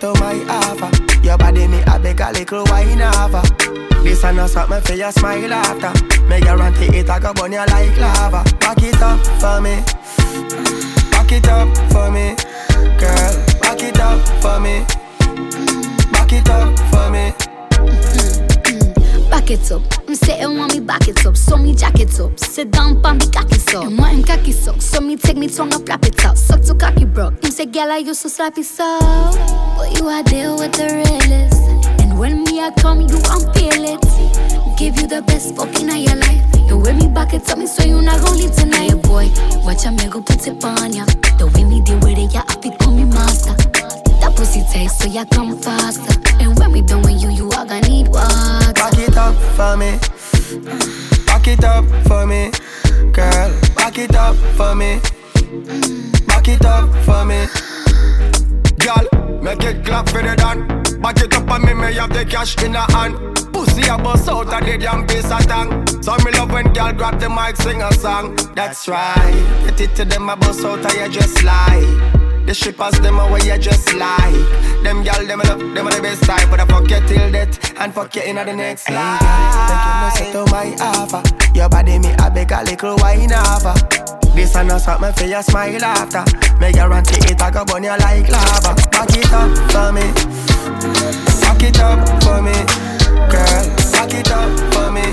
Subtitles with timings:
[0.00, 0.90] to my offer.
[1.22, 3.42] Your body me a beg a little wine over.
[4.02, 5.92] This a not something for your smile after.
[6.24, 8.44] Me guarantee it I go burn you like lava.
[8.60, 9.82] Back it up for me.
[11.10, 12.36] Back it up for me,
[12.98, 13.34] girl.
[13.60, 14.84] Back it up for me.
[16.12, 17.47] Back it up for me.
[19.50, 19.80] It up.
[20.06, 21.34] I'm sitting want me back it up.
[21.34, 22.38] So me jack it up.
[22.38, 23.80] Sit down, pan me cocky so.
[23.80, 24.76] And want him cocky so.
[24.76, 26.36] So me take me tongue and flap it out.
[26.36, 27.30] Suck to cocky bro.
[27.30, 28.98] Him say, girl, I used to slap it so.
[29.74, 31.62] But you are deal with the realest.
[32.02, 34.78] And when me I come, you won't feel it.
[34.78, 36.44] Give you the best fucking of your life.
[36.68, 39.30] You wear me back it up me so you not gon' leave tonight, boy.
[39.64, 41.06] Watch a me go put it on ya.
[41.38, 43.54] The way me deal with it, yeah, I call me master.
[44.20, 46.20] That pussy taste, so ya come faster.
[46.38, 48.67] And when we done with you, you are gonna need water.
[49.28, 49.98] Up for me.
[51.26, 52.50] Back it up for me,
[53.12, 53.52] girl.
[53.76, 55.00] Back it up for me.
[56.26, 57.46] Back it up for me.
[58.78, 60.66] Girl, make it clap for the done.
[61.02, 63.16] Back it up on me, me have the cash in the hand.
[63.52, 65.86] Pussy a bust out of the damn piece of tongue.
[66.02, 68.34] So me love when girl grab the mic, sing a song.
[68.54, 69.66] That's right.
[69.66, 72.27] Get it to them, a bust out of you just like.
[72.48, 74.32] The shippers, them away you just like.
[74.82, 76.48] Them gal, them love, them are the best type.
[76.48, 79.20] But I fuck you till death And fuck you in the next life.
[79.20, 81.22] Hey Make you no to my offer
[81.54, 83.74] Your body me a beg a little wine over
[84.34, 86.24] This a not something for your smile after.
[86.58, 88.72] Me guarantee it I go burn you like lava.
[88.96, 90.08] Back it up for me.
[91.44, 92.56] Back it up for me
[93.28, 95.04] Girl, back it up for me.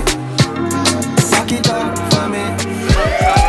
[1.30, 3.45] Back it up for me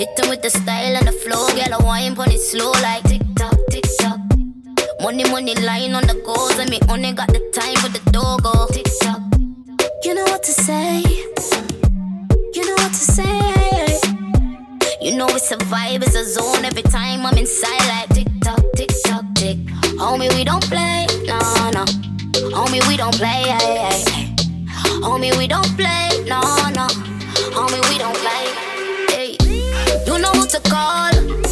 [0.00, 1.74] Hit them with the style and the flow, girl.
[1.74, 4.18] I wine pon it slow like tick tock, tick tock.
[5.02, 8.48] Money, money lying on the goals, and me only got the time for the dogo.
[8.48, 8.66] Oh.
[8.72, 9.20] Tick tock.
[10.02, 11.00] You know what to say.
[12.54, 14.00] You know what to say.
[15.02, 16.64] You know it's a vibe, it's a zone.
[16.64, 19.58] Every time I'm inside, like tick tock, tick tock, tick.
[20.00, 21.36] Homie, we don't play, no,
[21.76, 21.84] no.
[22.56, 24.34] Homie, we don't play, hey, hey.
[25.04, 26.40] Homie, we don't play, no,
[26.72, 26.88] no.
[27.52, 28.69] Homie, we don't play.
[30.32, 31.49] Who to call.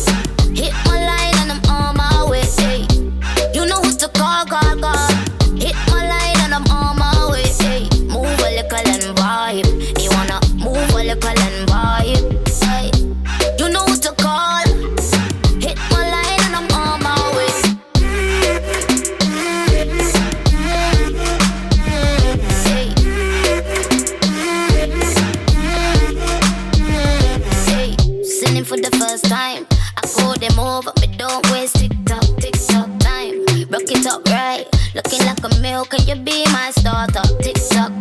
[28.69, 29.67] For the first time.
[29.97, 33.41] I call them over, but don't waste tick tock, tick tock time.
[33.73, 35.87] Rock it up right, looking like a meal.
[35.87, 37.25] Can you be my starter?
[37.41, 37.93] Tick tock.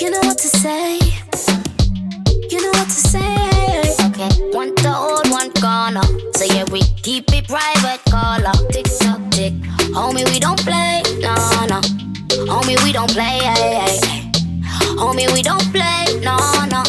[0.00, 0.98] You know what to say.
[2.50, 3.38] You know what to say.
[4.10, 6.02] Okay, one to hold, one corner.
[6.34, 8.56] So yeah, we keep it private, caller.
[8.74, 9.54] Tick tock, tick.
[9.94, 11.34] Homie, we don't play, no,
[11.70, 11.80] no.
[12.50, 14.30] Homie, we don't play, hey, hey.
[14.98, 16.34] Homie, we don't play, no,
[16.66, 16.82] no.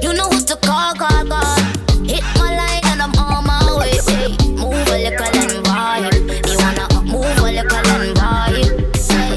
[0.00, 1.58] You know who to call, call, call.
[2.02, 3.98] Hit my line and I'm on my way.
[4.08, 4.36] Hey.
[4.56, 6.14] Move a little and vibe.
[6.48, 8.72] You wanna move a little and vibe.
[9.12, 9.36] Hey.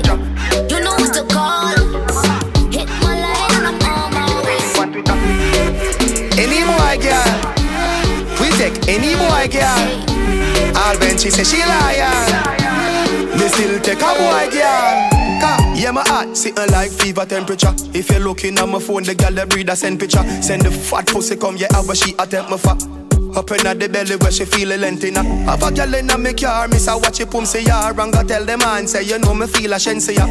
[0.69, 1.75] You know who to call.
[2.71, 4.63] Hit my line and I'm on my way.
[6.39, 7.31] Any boy, girl.
[8.39, 9.83] We take any boy, girl.
[10.77, 12.15] All when she say she liar.
[13.35, 15.16] Me still take a boy, girl.
[15.87, 17.73] Yeah, my heart sitting like fever temperature.
[17.93, 20.21] If you're looking at my phone, the girl that breed a send picture.
[20.41, 22.83] Send the fat pussy come, yeah, how she attempt me fat.
[23.37, 25.23] Up the belly where she feel a length inna.
[25.23, 27.93] Have a girl inna me car, miss a watch it pum say ya.
[27.97, 30.27] And go tell the man say you know me feel a shen say ya.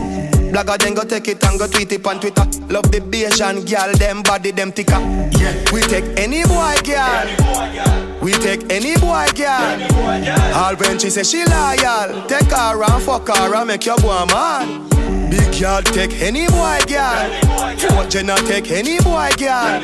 [0.53, 2.45] Blagger then go take it and go tweet it on Twitter.
[2.69, 5.01] Love the beige and girl, them body them thicker.
[5.41, 8.21] Yeah, we take any boy girl.
[8.21, 10.36] We take any boy girl.
[10.57, 14.25] All when she say she loyal, take her and fuck her and make your boy
[14.27, 14.91] mad.
[15.31, 17.77] Big girl take any boy girl.
[17.77, 19.83] Fort Jenna take any boy girl.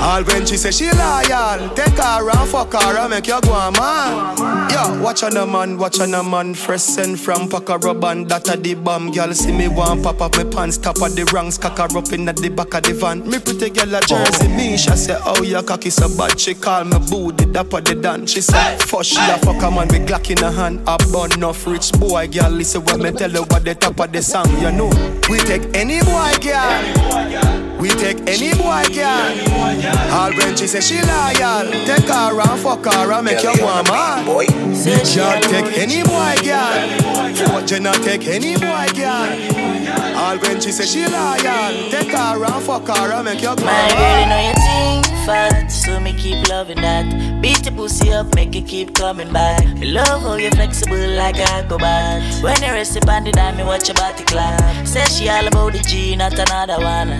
[0.00, 3.54] All when she say she loyal, take her and fuck her and make you go
[3.54, 4.70] a man.
[4.70, 6.54] Yo, watch on a man, watch on a man.
[6.54, 9.10] Fresh send from Paca Raban, that a the bomb.
[9.10, 12.12] Girl see me one pop up my pants, top of the ranks, cock her up
[12.12, 13.28] in the back of the van.
[13.28, 16.38] Me pretty girl a jersey, me she say, oh your cocky so bad.
[16.38, 18.32] She call me booty, dap of the dance.
[18.32, 20.80] She say, first she a fuck a man with Glock in her hand.
[20.86, 22.50] A bun enough rich boy, girl.
[22.50, 24.90] Listen when me tell you what the top of the song, you know.
[25.28, 27.67] We take any boy, girl.
[27.78, 29.30] We take any boy girl.
[30.12, 33.84] All when she say she loyal, take her around, fuck her and make you one
[33.84, 34.24] man.
[34.26, 37.52] Boy, bitch, take any boy girl.
[37.52, 39.30] But you not take any boy girl.
[40.16, 43.64] All when she say she loyal, take her around, fuck her and make you one
[43.64, 43.90] man.
[43.90, 47.06] My girl, you know your thing fat, so me keep loving that.
[47.42, 49.62] Beat your pussy up, make it keep coming back.
[49.76, 52.42] Me love how you flexible like a acrobat.
[52.42, 54.86] When you rest upon the dime, me watch your body clap.
[54.86, 57.10] Say she all about the G, not another one.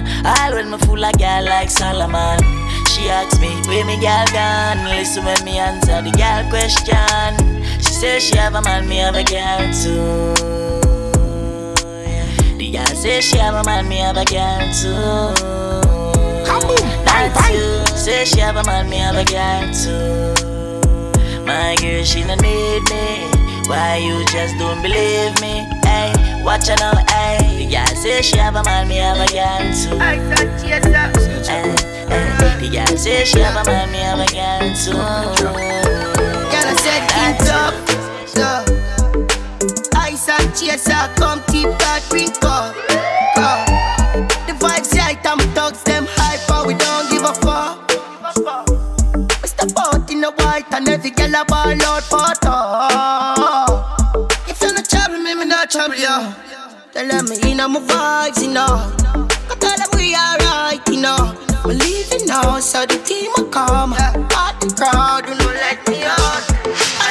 [0.49, 2.39] All when me fool like girl like Solomon.
[2.89, 4.83] She asks me, where me girl gone?
[4.89, 7.61] Listen when me answer the girl question.
[7.77, 10.33] She says she have a man, me have a girl too.
[12.57, 15.35] The girl says she have a man, me have a girl too.
[17.05, 17.85] Not you.
[17.95, 20.33] Say she have a man, me have a girl too.
[21.45, 23.29] My girl, she no need me.
[23.69, 25.69] Why you just don't believe me?
[25.85, 27.65] Hey, watch her now, hey.
[27.65, 29.99] The girl say she have a man, me have a girl too.
[30.01, 30.85] I thought she had
[31.47, 31.75] hey.
[32.61, 34.93] The girl say she have a man, me have a girl too.
[36.53, 37.75] Girl, I said keep up,
[38.27, 38.49] so.
[39.99, 42.75] Ice and chaser, come keep that drink up.
[44.47, 47.89] The vibes right, I'm thugs, them hyper, we don't give a fuck.
[49.43, 49.67] Mr.
[49.75, 53.28] Boat in the white and every girl a ball out for talk.
[55.71, 56.09] Trouble you.
[56.93, 58.89] Tell them me in my vibes, you know.
[59.49, 61.37] Cause tell them we alright, you know.
[61.67, 63.93] We leaving now, so the team will come.
[64.33, 66.41] Part the crowd, do not let me out.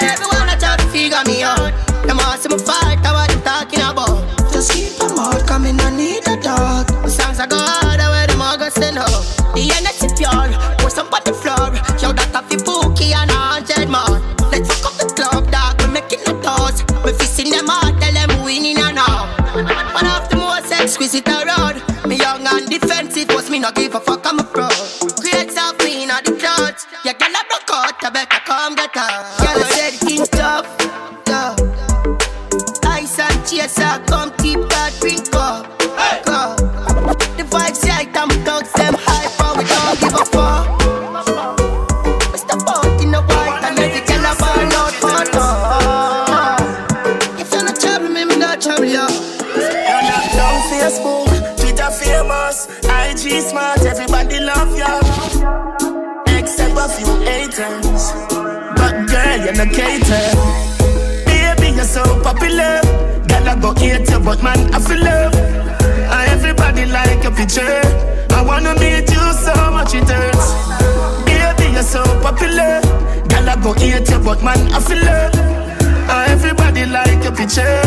[0.01, 1.69] And everyone I try to figure me out.
[2.07, 4.25] Them all see me fight, I what them talking about.
[4.51, 6.88] Just keep them out, coming, I need a dog.
[7.06, 9.21] The songs I go I where them all go send up.
[9.53, 10.50] The energy pure,
[10.81, 11.77] pour some on the floor.
[12.01, 14.18] Yo, that a fi pookie and a hundred more.
[14.50, 15.77] Let's fuck up the club, dog.
[15.81, 16.89] We making the toast.
[17.06, 17.97] We fixing them out,
[21.07, 22.07] most exquisite around.
[22.07, 24.25] Me young and defensive, but me not give a fuck.
[24.25, 24.68] I'm a pro.
[25.21, 26.86] Create some clean of the clothes.
[27.06, 28.04] Yeah, girl, I broke out.
[28.04, 29.24] I better come get her.
[29.39, 30.68] Girl, I said things tough.
[31.27, 31.56] Yeah.
[32.89, 34.06] Ice and chaser, come
[59.88, 60.28] cater.
[61.25, 62.81] Baby, you're so popular.
[63.28, 65.34] Girl, I go hate you, but man, I feel love.
[66.34, 67.81] Everybody like your picture.
[68.31, 70.48] I wanna meet you so much it hurts.
[71.25, 72.81] Baby, you're so popular.
[73.30, 75.34] Girl, I go hate you, but man, I feel love.
[76.30, 77.81] Everybody like your picture.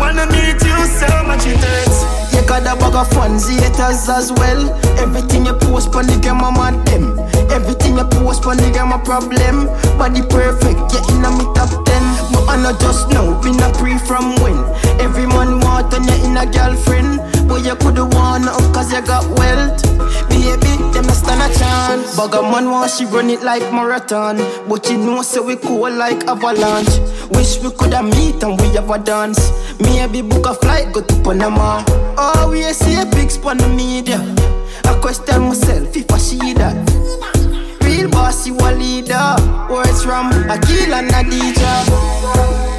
[0.00, 2.32] Wanna meet you so much it hurts.
[2.32, 4.72] You got a bag of fans, haters as well.
[4.98, 7.18] Everything you post on the game, I'm on them.
[7.52, 9.68] Everything you post on the game, problem.
[9.98, 12.04] Body perfect, yeah, in a me top ten.
[12.32, 14.56] But I know just know, been a pre from when.
[15.04, 17.20] Every man want on you in a girlfriend.
[17.46, 19.84] But you coulda won nothing cause you got wealth.
[20.40, 22.16] Baby, them a stand a chance.
[22.18, 24.38] A man want she run it like marathon.
[24.68, 26.98] But you know, so we cool like avalanche.
[27.30, 29.52] Wish we coulda meet and we have a dance.
[29.80, 31.84] Maybe book a flight, go to Panama.
[32.16, 34.18] Oh, we see a big spon the media.
[34.84, 36.76] I question myself if I see that.
[37.82, 39.36] Real boss, you a leader.
[39.68, 41.84] Words from Akil and Adija.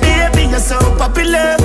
[0.01, 1.57] Baby, you're so popular.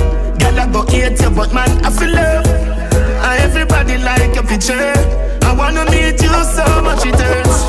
[0.57, 2.47] I go hate you, but man, I feel love.
[2.47, 5.26] And everybody like your picture.
[5.57, 7.63] Wanna meet you so much it hurts.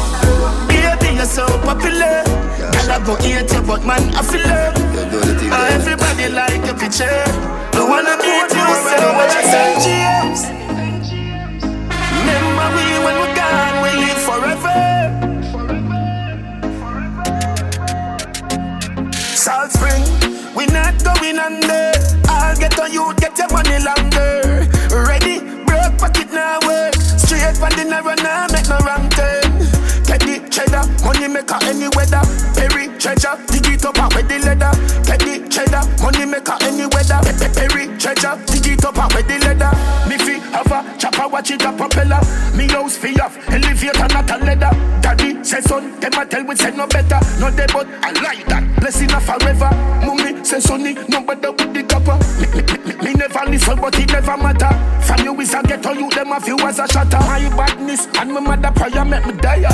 [0.69, 2.23] Baby, you're so popular.
[2.61, 4.77] Girl, I go hate you, but man, I feel love.
[4.77, 7.25] And everybody like your picture.
[7.73, 10.43] I wanna meet you so much it hurts.
[12.13, 14.81] Remember we when we're gone, we live forever.
[19.35, 20.05] Salt Spring,
[20.55, 21.93] we not going under.
[22.29, 24.48] I'll get on you, get your money longer.
[27.85, 29.53] Narrow now, make no wrong turn.
[30.05, 32.21] Petty cheddar, money maker any weather.
[32.55, 34.73] Perry treasure, dig it up and with the leather.
[35.05, 37.21] Petty cheddar, money maker any weather.
[37.23, 39.71] Pe- pe- Perry treasure, dig it up and with the leather.
[40.09, 42.21] Me fi have a chopper, watch it a propeller.
[42.57, 44.73] Me house fi off, elevator not a leather.
[45.01, 47.21] Daddy say son, them a tell we say no better.
[47.41, 48.65] No dead but I like that.
[48.81, 49.71] Blessing a forever.
[50.05, 51.78] Mummy say sonny, no better with.
[53.03, 54.71] Me never listen, but it never matter.
[55.03, 57.19] From you is a ghetto, you them a few as a shatter.
[57.19, 59.67] My badness and my mother prayer make me die.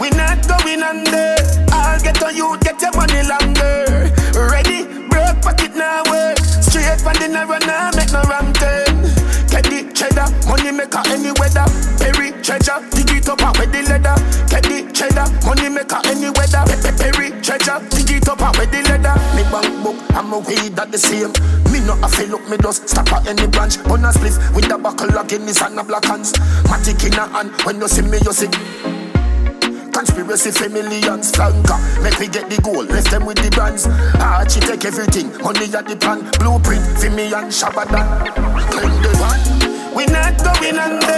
[0.00, 1.36] We not going under.
[1.72, 4.10] I'll get on you, get your money longer.
[4.34, 6.38] Ready, break pocket now work.
[6.38, 9.06] Straight from the narrow now make no ram turn.
[9.48, 11.66] Teddy cheddar, money maker any weather.
[11.98, 14.16] Perry treasure, dig it up and wear the leather.
[14.48, 16.00] Teddy cheddar, money maker
[20.26, 21.30] and my weed that the same.
[21.70, 23.78] Me not a feel up me just stop at any branch.
[23.86, 26.32] On a spliff with a buckle of Guinness and a black hands.
[26.66, 28.50] Matic in a hand when you see me you see.
[29.92, 33.86] Conspiracy for millions flanker Make we get the goal, left them with the brands.
[34.20, 38.04] Archie take everything, money at the plan Blueprint for me and Shabadan
[38.76, 41.08] Claim the one We not going under.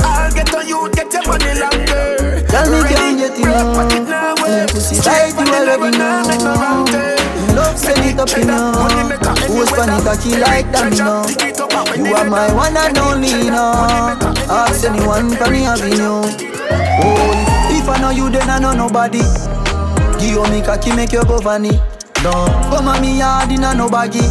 [0.00, 2.40] I'll get on you, get your money longer.
[2.48, 4.32] Tell me can get it now
[5.02, 7.21] tight you already know
[7.54, 8.72] Love send it up you know
[9.46, 14.16] Who's funny cocky like that you know You are my one and only now
[14.48, 16.22] Ask anyone from me having you
[17.04, 19.18] Oh if I know you, then I know nobody.
[20.20, 21.80] Give me cocky, make you go vanny.
[22.22, 24.22] Don't come on me yard in a no baggy.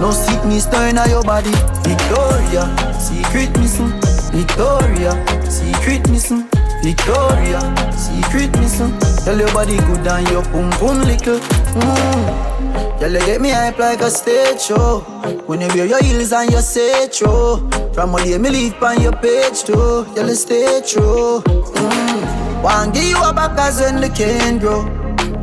[0.00, 1.52] No sickness no in your body.
[1.86, 2.66] Victoria,
[2.98, 3.92] secret missing.
[4.32, 5.12] Victoria,
[5.48, 6.55] secret missing.
[6.86, 7.58] Victoria,
[7.90, 8.96] secret missing.
[9.24, 11.40] Tell your body good and your pum pum little.
[11.40, 13.00] Mm.
[13.00, 15.00] Girl, you get me hype like a stage show.
[15.46, 16.62] When you wear your heels and your
[17.08, 17.68] true.
[17.92, 20.06] From all day me leave on your page too.
[20.14, 21.42] Girl, you stay true.
[21.44, 22.62] Mm.
[22.62, 24.86] Want give you a back as when the can grow.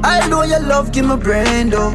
[0.01, 1.91] I know your love give me brain though.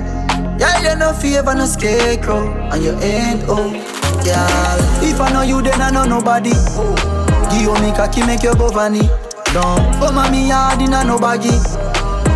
[0.60, 3.70] Yeah, you're no favor no scarecrow, and you ain't oh,
[4.24, 5.08] girl.
[5.08, 6.52] If I know you, then I know nobody.
[7.48, 9.08] Give me cocky, make you go vanny.
[9.52, 11.56] Don't come on me hard in a no baggy.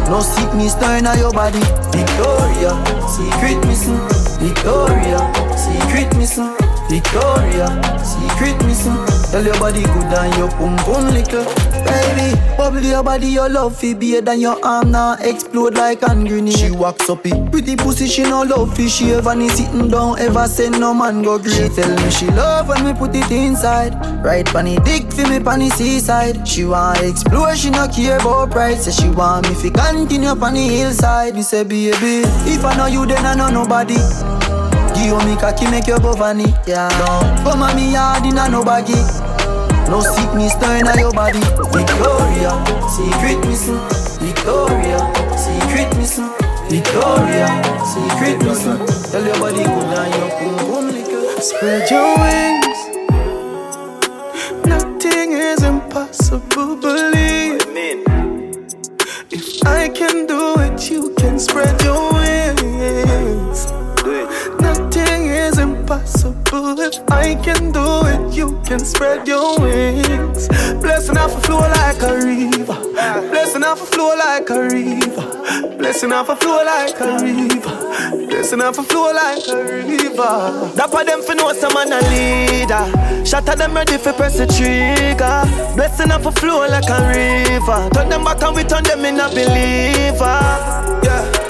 [0.09, 1.61] No sickness no in your body.
[1.93, 2.73] Victoria,
[3.07, 4.01] secret missing.
[4.41, 5.21] Victoria,
[5.57, 6.57] secret missing.
[6.89, 7.69] Victoria,
[8.03, 8.97] secret missing.
[9.31, 11.72] Tell your body good and your pum pum little.
[11.93, 16.25] Baby, bubble your body, your love fi beer than your arm now explode like an
[16.25, 16.57] grenade.
[16.57, 20.19] She walks up it, pretty pussy she no love fi she ever ni sitting down
[20.19, 21.53] ever send no man go great.
[21.53, 23.95] She tell me she love when me put it inside,
[24.25, 26.49] right panny dick fi me panny seaside.
[26.49, 28.85] She want explore, she no care about price.
[28.85, 31.35] Say she want me fi continue panny hillside.
[31.35, 33.99] Me say baby, if I know you then I know nobody.
[34.95, 36.89] Give me cocky make you go vanny, yeah.
[36.89, 38.95] Don't come on me yard in a no baggy.
[39.93, 41.39] No sickness no in your body.
[41.39, 42.53] Victoria,
[42.89, 43.79] secret missing.
[44.25, 44.97] Victoria,
[45.37, 46.31] secret missing.
[46.71, 47.47] Victoria,
[47.85, 48.81] secret missing.
[49.13, 51.41] Tell your body good and your boom boom liquor.
[51.43, 52.81] Spread your wings.
[54.65, 56.77] Nothing is impossible.
[56.77, 57.69] Believe.
[57.75, 57.91] Me.
[59.31, 62.42] If I can do it, you can spread your wings.
[65.93, 66.81] Impossible.
[66.81, 70.49] If I can do it, you can spread your wings.
[70.81, 72.79] Blessing off a flow like a river.
[73.31, 75.77] Blessing off a flow like a river.
[75.79, 78.27] Blessing off a flow like a river.
[78.27, 80.71] Blessing off a flow like a river.
[80.93, 82.87] For them for know some man a leader.
[83.35, 85.45] At them ready for press the trigger.
[85.75, 87.91] Blessing off a flow like a river.
[87.93, 90.41] Turn them back and we turn them in a believer.
[91.05, 91.42] Yeah.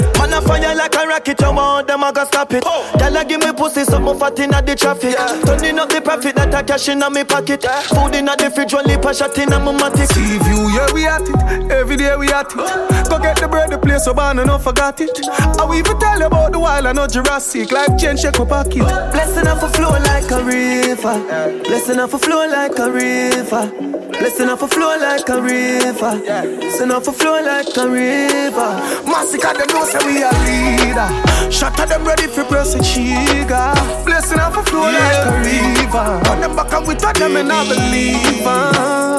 [0.47, 2.63] Man fire like a rocket, you want them I go stop it.
[2.67, 2.91] Oh.
[2.99, 5.15] Girl, give me pussy, something fat inna the traffic.
[5.15, 5.41] Yeah.
[5.45, 7.63] Turning up the profit that I cash inna me pocket.
[7.63, 7.81] Yeah.
[7.83, 10.13] Food inna the fridge, one lip a shot inna my matic.
[10.13, 11.71] See view, yeah we at it.
[11.71, 13.09] Every day we at it.
[13.09, 15.11] Go get the bread, the place so bad, and not forgot it.
[15.59, 17.71] I will even tell you about the wild and not Jurassic.
[17.71, 18.85] Life change, shake my pocket.
[19.13, 21.63] Blessing off a flow like a river.
[21.65, 23.71] Blessing off a flow like a river.
[24.13, 26.15] Blessing off a flow like a river.
[26.59, 28.71] Blessing off a flow like a river.
[29.07, 31.09] Massacre them know say we a leader.
[31.51, 33.73] Shot at them ready for press the trigger.
[34.05, 34.99] Blessing off a flow yeah.
[34.99, 36.09] like a river.
[36.31, 38.47] On them back and touch them and I believe.
[38.47, 39.13] Uh.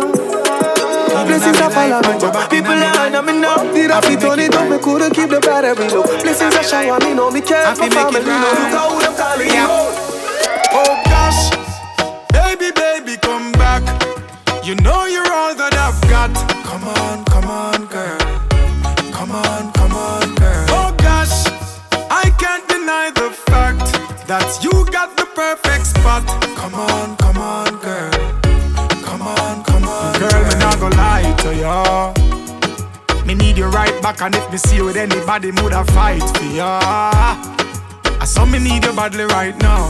[1.23, 3.55] Blessings are follow me People are on me now.
[3.73, 7.13] Did I on it up, me couldn't keep the battery low Blessings are shower me
[7.13, 8.19] know, me care for family.
[8.19, 10.13] know Look how them calling you
[10.75, 11.53] Oh gosh.
[12.33, 13.83] Baby, baby, come back.
[14.65, 16.33] You know you're all that I've got.
[16.65, 17.23] Come on,
[24.53, 28.11] That you got the perfect spot Come on, come on, girl
[29.01, 32.13] Come on, come on, girl Girl, me not gonna lie to ya
[33.25, 36.43] Me need you right back And if me see you with anybody Woulda fight for
[36.43, 39.89] ya I saw me need you badly right now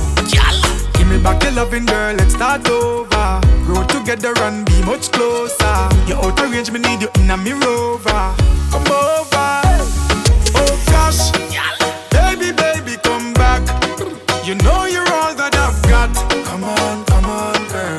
[0.93, 3.41] Give me back your loving girl, let's start over.
[3.65, 5.89] Grow together and be much closer.
[6.08, 8.34] You're out of range, me need you in a me rover.
[8.72, 9.33] Come over.
[14.53, 16.13] You know you're all that I've got.
[16.45, 17.98] Come on, come on, girl.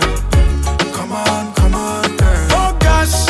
[0.94, 2.46] Come on, come on, girl.
[2.54, 3.26] Oh gosh,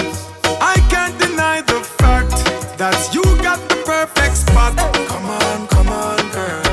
[0.60, 2.36] I can't deny the fact
[2.76, 4.76] that you got the perfect spot.
[5.08, 6.64] Come on, come on, girl.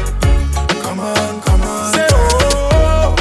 [0.84, 1.94] Come on, come on.
[1.94, 3.16] Say, oh,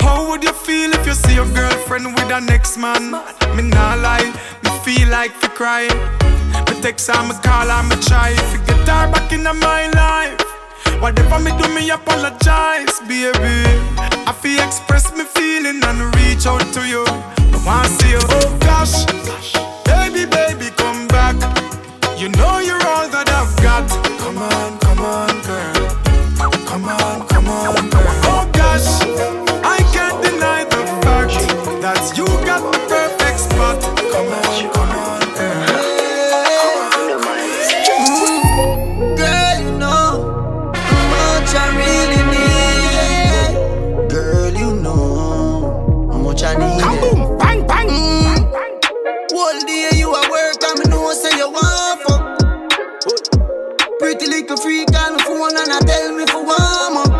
[0.00, 3.12] how would you feel if you see your girlfriend with the next man?
[3.52, 4.32] Me nah lie,
[4.64, 5.92] me feel like to cry.
[6.72, 10.45] Me text her, me call her, me try to get her back in my life.
[11.00, 13.64] Whatever me do, me apologize, baby.
[14.26, 17.04] I feel express me feeling and reach out to you.
[17.06, 18.20] I wanna see you.
[18.22, 19.04] Oh gosh,
[19.84, 21.36] baby, baby, come back.
[22.18, 23.86] You know you're all that I've got.
[24.18, 24.78] Come on,
[49.76, 52.22] Day you a work, and me know say you want fuck.
[53.98, 57.12] Pretty little freak on the phone and I tell me for warm up.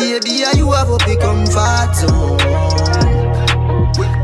[0.00, 2.38] Baby, are you have a big comfort zone?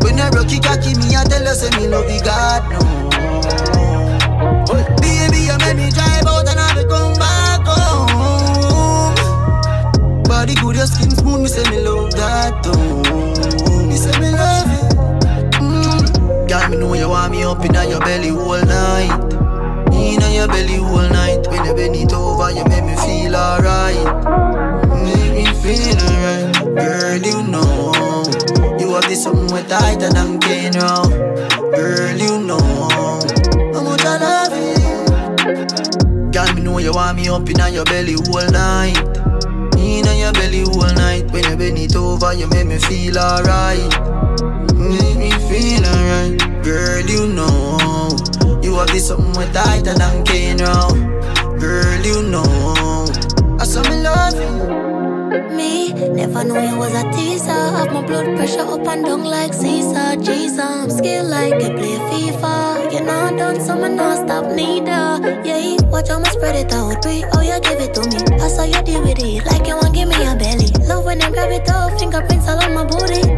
[0.01, 2.81] When I rock it, cocky me, I tell you say me love you God no.
[5.05, 9.13] Baby, you make me drive out and I be come back home.
[10.25, 13.85] Body good, your skin smooth, me say me love that too.
[13.87, 14.76] Me say me love it.
[16.57, 19.13] Girl, me know you want me up in your belly all night.
[19.93, 21.47] In your belly all night.
[21.49, 23.95] When you bend it over, you make me feel alright.
[25.05, 26.55] Make me feel alright.
[26.75, 27.93] Girl, you know.
[28.81, 31.13] You have this something way tighter than cane round.
[31.77, 32.59] Girl, you know.
[33.75, 36.33] How much I love it.
[36.33, 38.97] Girl, me know you want me up in your belly all night.
[39.77, 41.31] In your belly all night.
[41.33, 43.93] When you bend it over, you make me feel alright.
[44.75, 45.16] Me
[45.57, 46.37] feel alright.
[46.63, 48.11] Girl, you know.
[48.63, 50.99] You have this something way tighter than cane round.
[51.61, 53.07] Girl, you know.
[53.61, 54.53] I saw me love you.
[55.57, 57.63] Me, never knew you was a teaser.
[57.77, 60.17] Have my blood pressure up and down like Caesar.
[60.17, 62.93] Jesus, I'm skilled like I play FIFA.
[62.93, 65.05] You know I done some and not stop neither.
[65.45, 67.01] Yeah, watch how me spread it out.
[67.03, 68.19] Pray, oh you give it to me.
[68.45, 70.69] I saw you deal with it like you want give me a belly.
[70.87, 73.36] Love when them grab it off, fingerprints all on my booty.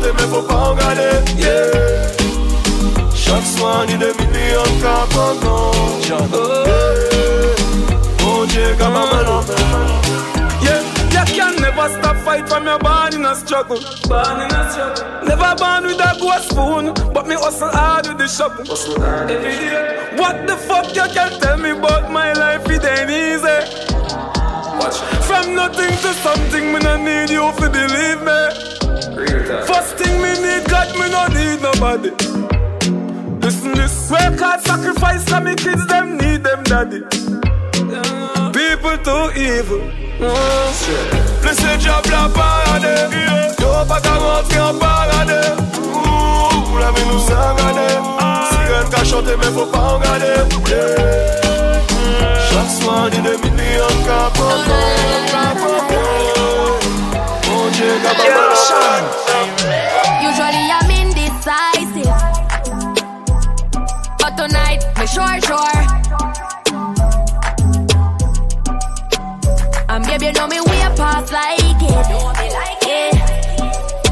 [0.00, 1.10] Chanté, mais faut pas en garder.
[1.36, 2.10] Yeah.
[3.14, 5.70] Chaque soir, ni des millions cas pendant
[8.24, 9.40] Oh Dieu, comme un melon
[10.62, 13.80] Yeah, you can never stop fight from your born in a struggle.
[14.08, 15.04] Born in a struggle.
[15.26, 18.64] Never born with a gold spoon, but me hustle hard with the shovel.
[19.28, 20.16] Every day.
[20.16, 22.68] What the fuck you can tell me about my life?
[22.68, 23.58] It ain't easy.
[24.78, 24.98] Watch.
[25.26, 28.79] From nothing to something, me no need you to believe me.
[29.66, 32.10] First thing me need God, me no need nobody.
[33.40, 37.00] Listen this, work hard, sacrifice, for me kids them need them daddy.
[38.52, 39.82] People too evil.
[40.22, 41.20] Oh.
[41.42, 43.10] Laissez diable la parade
[43.58, 45.56] Yo pas qu'à rentrer en parade
[45.94, 47.80] Ouh, la vie nous sacade
[48.50, 50.26] Sirène qu'a chanté mais faut pas en garder
[50.68, 51.84] Yeah.
[52.50, 54.30] Chaque soir, des millions de cas
[57.80, 57.96] Usually
[60.68, 62.12] I'm indecisive.
[64.18, 65.80] But tonight, me sure, sure.
[69.88, 72.08] And baby, you know me way past like it.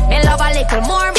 [0.09, 1.13] Me love a little more,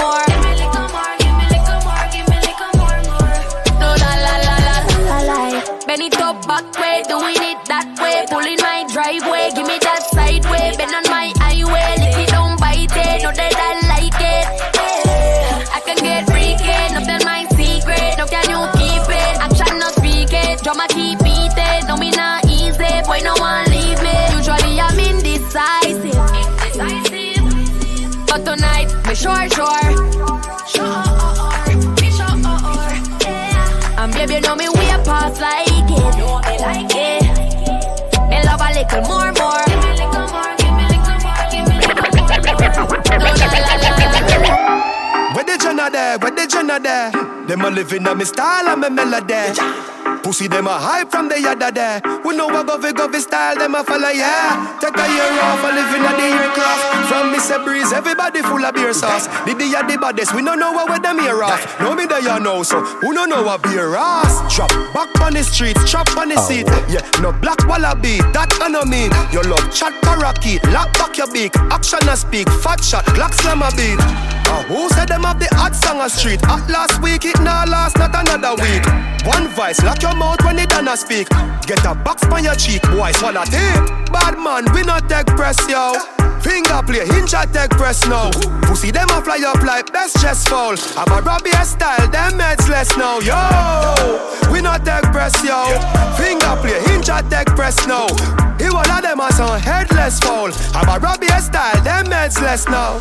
[29.20, 31.00] sure, sure.
[34.00, 35.90] And um, baby, you know me way past like it.
[35.90, 37.24] You know me like it.
[38.30, 39.66] Me love a little more, more.
[39.68, 41.92] Give me a little more, give me a little more, give me a
[42.64, 43.00] little more.
[45.36, 46.18] Where the Jenna there?
[46.18, 47.12] Where the Jenna there?
[47.46, 49.99] Them a living on me style and me melody.
[50.30, 52.02] Pussy them a hype from the yada there.
[52.24, 54.78] We know what govy govy style them a follow yeah.
[54.80, 57.10] Take a year off a living at the aircraft.
[57.10, 57.58] From Mr.
[57.65, 59.26] Breeze, everybody full of beer sauce.
[59.26, 61.65] The the the baddest, we don't know what with them here off.
[61.80, 64.56] No me there you know so who don't know what beer ass.
[64.56, 66.68] Drop back on the streets, chop on the seat.
[66.94, 69.10] Yeah, no black wallaby, that I know mean.
[69.34, 71.58] Your love chat parakeet, lock back your beak.
[71.74, 73.98] Action a speak, fat shot, clock slam a beat.
[74.50, 76.42] Uh, who said them have the hot song a street?
[76.46, 78.86] At last week, it now last, not another week.
[79.26, 81.30] One vice, lock your mouth when it done a speak.
[81.66, 83.88] Get a box on your cheek, boy, swallow tape.
[84.12, 85.96] Bad man, we not take press, yo.
[86.44, 88.30] Finger play, hinge at take press now.
[88.64, 90.76] Pussy them a fly up like best chest fall.
[90.96, 93.40] I'm a Robbie style, them meds less now, yo.
[94.52, 95.80] We not take press, yo.
[96.20, 98.08] Finger play, hinge at take press now.
[98.60, 100.52] He one of them a some headless fall.
[100.76, 101.79] I'm a Robbie style,
[102.30, 103.00] them meds less now.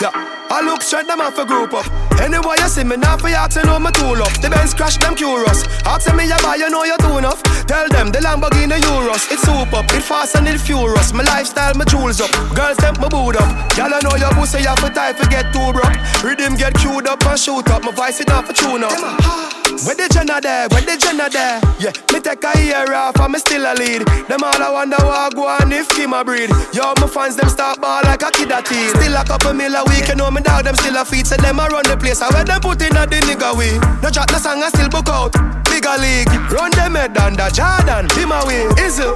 [0.00, 0.10] Yeah.
[0.52, 1.86] I look straight, them off a group up.
[2.20, 4.32] Anyway, you see me now for you to know my tool up.
[4.42, 5.62] The Benz crash, them curious.
[5.86, 7.40] Ask me you buy, you know you're too enough.
[7.66, 9.30] Tell them the Lamborghini Euros.
[9.30, 11.12] It's soup up, it fast and it furious.
[11.12, 12.30] My lifestyle, my jewels up.
[12.54, 13.76] Girls, them my boot up.
[13.76, 16.24] Y'all know your pussy, you for time to get too rough.
[16.24, 17.84] Rhythm get queued up and shoot up.
[17.84, 19.59] My voice it off a tune up.
[19.86, 20.68] Where the Jenna there?
[20.68, 21.62] Where the Jenna there?
[21.78, 24.02] Yeah, me take a year off and me still a lead.
[24.26, 26.50] Them all I wonder what go on if Kim a breed.
[26.74, 28.90] Yo, my fans them start ball like a kid a teen.
[28.98, 31.26] Still a couple mil a week, you know me dog them still a feed.
[31.26, 32.20] So them a run the place.
[32.20, 33.78] I where them put in a the nigga way.
[34.02, 35.32] No chat, no song, I still book out.
[35.70, 38.10] Bigger league, run them head under Jordan.
[38.18, 39.14] Him away, is it?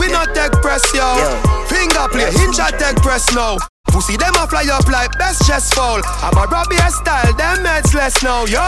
[0.00, 1.04] We not take press, yo.
[1.68, 3.58] Finger play, hinge at take press now.
[3.90, 6.00] Pussy them a fly up like best chest fall.
[6.22, 8.62] I'm a Robbie style, them meds less now, yo.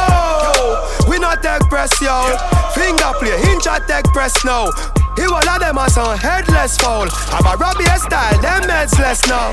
[1.08, 2.36] We not take press, yo.
[2.74, 4.70] Finger play, hinge at take press now.
[5.16, 7.06] He one of them a some headless fall.
[7.30, 9.52] I'm a Robbie style, them meds less now.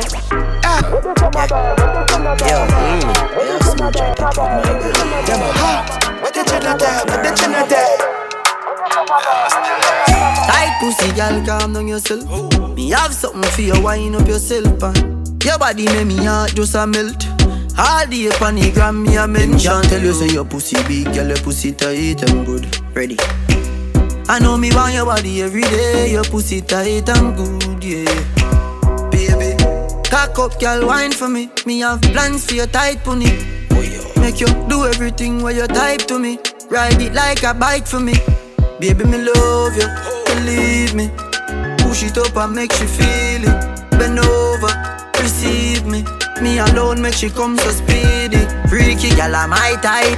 [0.64, 0.82] Ah.
[2.50, 3.02] Yo, mm.
[5.26, 5.86] Them a hot.
[6.22, 7.04] What the chinna there?
[7.06, 7.98] What the chinna there?
[10.48, 12.76] Tight pussy, girl, calm down yourself.
[12.76, 16.76] Me have something for you, wind up yourself, and your body make me heart just
[16.76, 17.26] a melt.
[17.78, 19.82] All day upon the gram me a mention.
[19.84, 22.66] Tell you say your pussy big, girl, your pussy tight and good.
[22.96, 23.18] Ready?
[24.28, 26.12] I know me want your body every day.
[26.12, 29.10] Your pussy tight and good, yeah.
[29.10, 29.56] Baby,
[30.10, 31.50] cock up, girl, wine for me.
[31.66, 33.28] Me have plans for your tight pony.
[33.72, 36.38] Oh, make you do everything where you type to me.
[36.70, 38.14] Ride it like a bike for me.
[38.80, 39.88] Baby, me love you,
[40.26, 41.10] believe me.
[41.80, 43.90] Push it up and make you feel it.
[43.92, 44.69] Bend over
[45.40, 46.04] receive me.
[46.42, 48.46] Me alone make she come so speedy.
[48.68, 50.18] Freaky gal, I'm my type.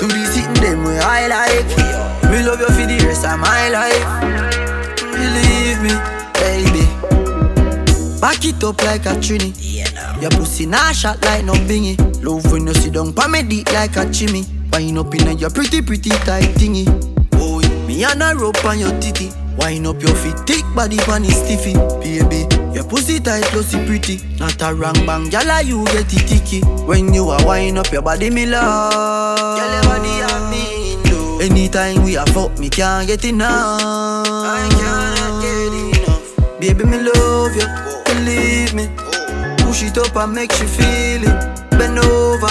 [0.00, 2.30] Do the sitting them way I like.
[2.30, 4.04] Me love you for the rest of my life.
[5.12, 5.94] Believe me,
[6.40, 6.84] baby.
[8.20, 9.52] Back it up like a trini.
[10.20, 11.96] Your pussy nah shot like no bingy.
[12.24, 14.44] Love when you sit down pa me deep like a chimney.
[14.72, 16.86] Wind up in your pretty pretty tight thingy.
[17.34, 19.30] Oh, me and a rope on your titty.
[19.58, 22.46] Wind up your feet, thick body pan is stiffy, baby.
[22.72, 24.20] Your pussy tight, glossy, pretty.
[24.38, 26.60] Not a wrong bang, gyal, you get it ticky.
[26.86, 29.58] When you are wind up your body, me love.
[29.58, 31.40] Gyal, your body a mean though.
[31.40, 33.80] Anytime we a fuck, me can't get enough.
[33.82, 36.60] I cannot get enough.
[36.60, 37.66] Baby, me love you,
[38.06, 38.88] believe me.
[39.64, 41.70] Push it up and make you feel it.
[41.70, 42.48] Bend over,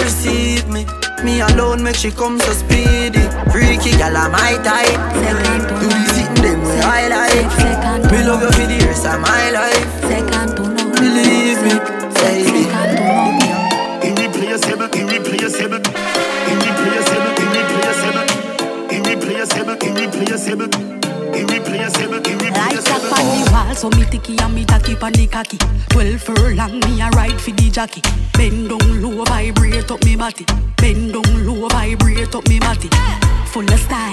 [0.00, 0.86] receive me.
[1.24, 3.22] Me alone make she come so speedy.
[3.52, 4.98] Freaky I'm my type.
[5.80, 6.11] Do the sitting
[6.42, 8.10] them way I like.
[8.10, 9.88] Me love you for the rest of my life.
[10.02, 10.92] Second to none.
[10.98, 11.74] Believe me,
[12.18, 12.62] baby.
[14.02, 15.80] Irreplaceable, irreplaceable,
[16.50, 18.24] irreplaceable, irreplaceable,
[18.90, 20.68] irreplaceable, irreplaceable.
[21.32, 22.20] Irreplaceable,
[22.52, 25.56] Lights up on the wall, so me ticky and me tacky on the cocky.
[25.88, 28.02] Twelve furlong, me a ride for the jockey.
[28.34, 30.44] Bend down low, vibrate up me body.
[30.76, 32.90] Bend down low, vibrate up me body.
[33.46, 34.12] Full of style,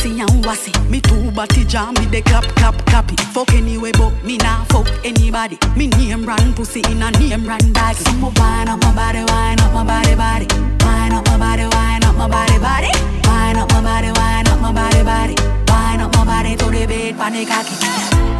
[0.00, 0.72] see and wassy.
[0.88, 3.16] Me two body jam, me the clap, clap, clappy.
[3.32, 5.58] Fuck anyway, but me nah fuck anybody.
[5.76, 7.96] Me name brand pussy in a name brand bag.
[7.96, 10.46] So me wine up my body, wine up my body, body.
[10.84, 12.90] Wine up my body, wine up my body, body.
[13.28, 15.36] Wine up my body, wine up my body, body.
[15.68, 17.76] Wine up my body to the bed, panic cocky.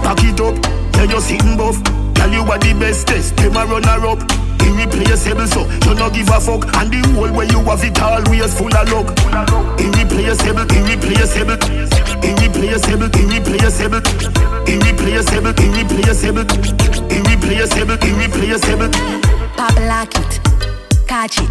[0.02, 0.56] Back it up,
[0.96, 1.76] yeah you sitting buff.
[2.14, 4.39] Tell you what the bestest, them a runner up.
[4.70, 8.54] Irreplaceable so you no give a fuck And the whole way you have it always
[8.54, 9.10] full of luck
[9.82, 11.58] Irreplaceable, irreplaceable
[12.22, 14.02] Irreplaceable, irreplaceable
[14.70, 16.46] Irreplaceable, irreplaceable
[17.10, 19.30] Irreplaceable, irreplaceable
[19.60, 20.40] Pop lock it,
[21.06, 21.50] catch it.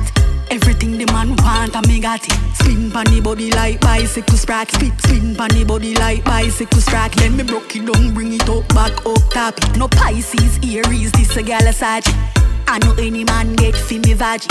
[0.49, 2.33] Everything the man want, and me got it.
[2.55, 4.71] Spin pon the body like bicycle sprock.
[4.71, 7.13] Spin, spin pon the body like bicycle sprock.
[7.13, 9.77] Then me broke it down, bring it up, back up, tap it.
[9.77, 14.45] No Pisces, Aries, this a gal a I know any man get fi me vaggie.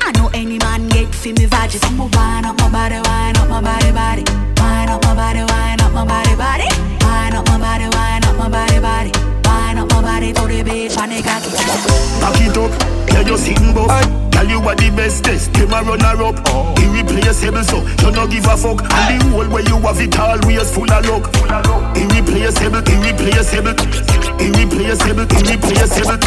[0.00, 1.80] I know any man get fi me vaggie.
[1.80, 4.22] So me wind up my body, wind up my body, body.
[4.62, 6.68] Wind up my body, wind up my body, body.
[7.02, 9.10] Wind up my body, wind up my body, body.
[9.42, 11.50] Wind up my body to the beat, panic cocky.
[12.22, 12.70] Back it up,
[13.10, 13.90] yeah you sing buff.
[14.30, 16.72] Tell you what the best test, them a runner up oh.
[16.78, 20.70] Irreplaceable so, you no give a fuck And the whole way you have it always
[20.70, 21.26] full of luck
[21.98, 23.74] Irreplaceable, irreplaceable
[24.40, 26.18] Irreplaceable, irreplaceable.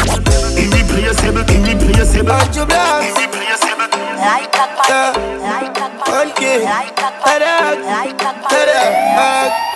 [0.58, 2.36] Irreplaceable, irreplaceable.
[2.52, 3.88] Irreplaceable.
[4.22, 6.30] Like a pie, like a pie
[6.62, 9.72] Like a pie, like a pie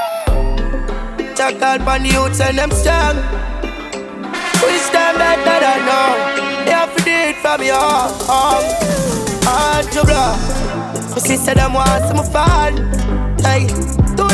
[1.36, 3.16] Jackal pan the youths and them strong.
[4.64, 6.16] We stand better than now.
[6.64, 7.76] They have to do it from your.
[9.44, 10.32] Hard to blow.
[11.12, 12.72] My sister them want some fun.
[13.40, 13.68] Hey,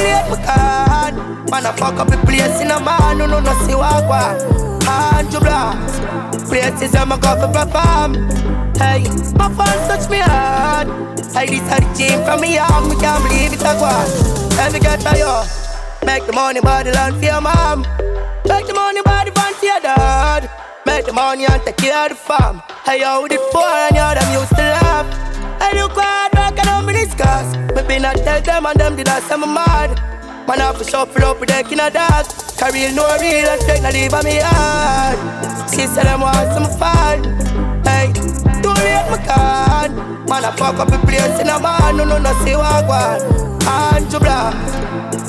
[0.03, 1.15] late my card.
[1.51, 4.37] Man, I fuck up the place in a man who no no see what one.
[4.83, 5.73] Hard to blow.
[6.49, 8.15] Places I'm a go for perform.
[8.77, 9.07] Hey,
[9.39, 10.89] my fans touch me hard.
[11.33, 12.89] Hey, this are the gym from me arm.
[12.89, 14.33] We can't believe it a go
[14.73, 16.07] me get to you.
[16.07, 17.83] Make the money body land for your mom.
[18.47, 20.51] Make the money body band for your dad.
[20.87, 22.63] Make the money and take care of the farm.
[22.85, 25.07] Hey, yo, with the poor and you them used to laugh.
[25.61, 27.57] I look hard work and I'm discuss.
[27.75, 29.91] Maybe not tell them and them did I say I'm mad.
[30.49, 31.93] Man, I to shuffle up with the king of.
[32.59, 35.19] Carry no real and straight, not leave on me hard.
[35.71, 37.25] Sister, them want some fun.
[37.85, 38.13] Hey,
[38.63, 39.93] don't rate my card.
[40.29, 42.87] Man, I fuck up the place in a man, no, no, no, see what I
[42.87, 43.23] want.
[43.67, 44.55] And to block.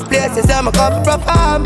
[0.09, 1.65] Places I'm a couple perform.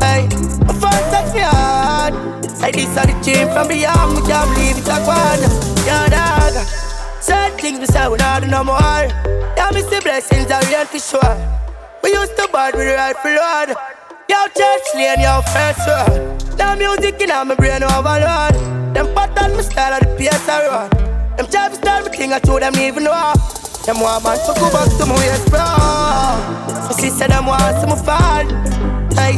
[0.00, 0.28] Hey,
[0.64, 2.14] my first touch me hard.
[2.60, 5.40] Like this are the chain from beyond, we can't believe it, like one.
[5.86, 6.87] Yeah, dog.
[7.28, 9.04] Certain things we say we not do no more.
[9.56, 11.36] Yeah, me see blessings are real for sure.
[12.02, 13.76] We used to bad with the rightful Lord.
[14.30, 16.56] Yo, church lane, yo, first word.
[16.56, 18.54] Now music in my brain overload.
[18.94, 20.90] Them pattern me style of the PS I run.
[21.36, 23.34] Them try to start me thing I told them even know.
[23.84, 25.60] Them want man to go back to my ways, bro.
[25.60, 28.44] My sister them want some fall.
[29.20, 29.36] Hey,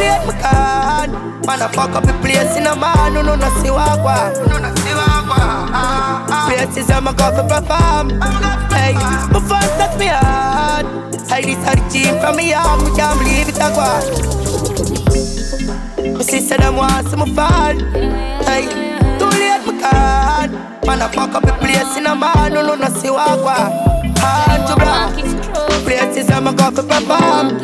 [0.00, 1.10] late, my God.
[1.46, 3.96] Man, I fuck up the place in a man, no, no, no, see what I
[4.48, 5.24] No, no, see what I
[6.48, 8.10] Places I'm a go for perform.
[8.70, 8.94] Hey,
[9.32, 10.86] my first touch me hard.
[11.28, 11.82] Hey, this are the
[12.20, 13.88] from me arm, we can't believe it, I go.
[16.12, 17.74] My sister, them want some fall.
[18.44, 18.64] Hey,
[19.18, 20.50] too late, my God.
[20.86, 23.97] Man, I fuck up the place in a man, no, no, no, see what I
[24.20, 25.14] Hard to block.
[25.84, 27.58] Places I'm a go for perform.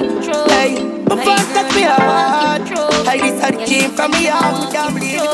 [0.49, 2.62] Hey, my first touch me hard.
[3.07, 5.25] Like this the came from me heart, can't believe it.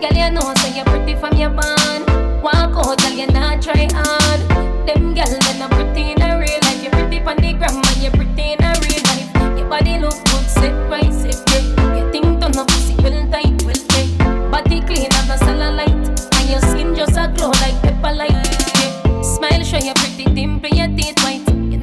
[0.00, 2.04] Girl, you know, say you're pretty from your band.
[2.42, 4.40] Walk out, girl, you not try hard.
[4.86, 6.82] Them girl, they're not pretty in a real life.
[6.82, 9.58] You're pretty on the gram, and you're pretty in a real life.
[9.58, 11.96] Your body look good, sit right, sit right.
[11.96, 13.43] You think don't know pussy, well tight,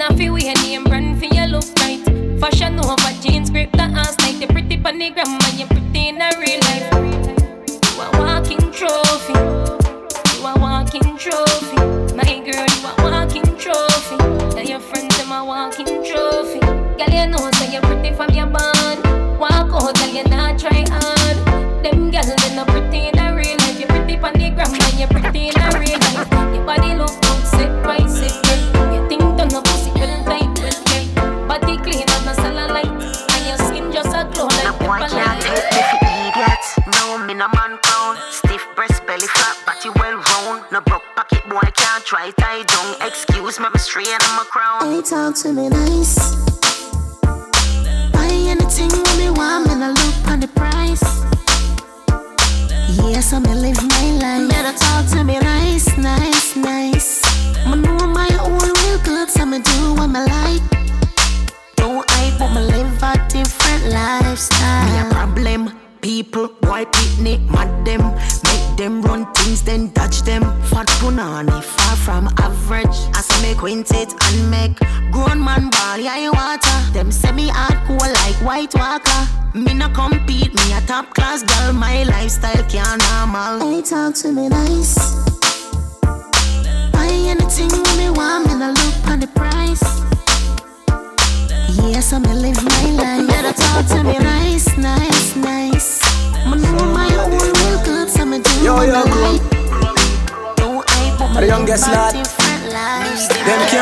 [0.01, 2.01] not feel weird, name brand for your look right.
[2.39, 5.37] Fashion over jeans, grip the ass like the pretty bunny grandma.
[5.55, 6.89] You pretty in a real life.
[7.93, 9.37] You a walking trophy.
[10.33, 11.77] You a walking trophy.
[12.15, 14.17] My girl, you a walking trophy.
[14.49, 16.00] Tell your friends them a walking
[43.93, 44.93] Excuse me, I'm straight on my crown.
[44.93, 46.15] Hey, talk to me nice.
[48.13, 51.03] Buy anything when me want, me no look on the price.
[53.03, 54.49] Yes, I'ma live my life.
[54.49, 57.21] Better talk to me nice, nice, nice.
[57.65, 60.63] I know my own real good, so I'ma do what I like.
[61.75, 64.85] Don't hype, but me live a different lifestyle.
[64.87, 65.77] Me a problem.
[65.99, 68.03] People, boy, picnic, mad them.
[68.45, 70.43] Make them run things, then dodge them.
[70.63, 72.97] Fat punani, far from average.
[73.15, 74.77] As I make quintet and make
[75.11, 76.93] grown man ball, yeah, water.
[76.93, 79.27] Them semi hardcore like white walker.
[79.53, 81.73] Me no compete, me a top class girl.
[81.73, 83.59] My lifestyle can't normal.
[83.59, 85.40] Hey, talk to me nice.